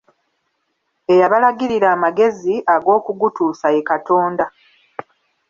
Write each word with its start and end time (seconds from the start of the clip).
Eyabalagirira 1.13 1.87
amagezi 1.95 2.55
ag'okugutuusa 2.73 3.67
ye 3.75 3.81
Katonda. 3.89 4.45